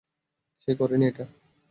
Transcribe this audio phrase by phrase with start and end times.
[0.61, 1.25] সে করেনি এটা।